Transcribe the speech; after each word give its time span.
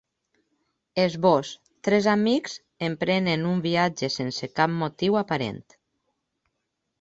Esbós: 1.01 1.51
Tres 1.87 2.07
amics 2.13 2.55
emprenen 2.87 3.45
un 3.51 3.61
viatge 3.67 4.11
sense 4.17 4.51
cap 4.61 4.75
motiu 4.79 5.21
aparent. 5.23 5.63